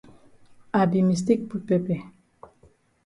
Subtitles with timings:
[0.73, 1.99] I be mistake put pepper.